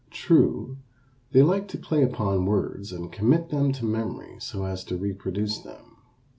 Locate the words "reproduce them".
4.97-5.97